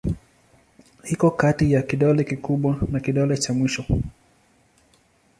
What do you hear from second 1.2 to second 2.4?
kati ya kidole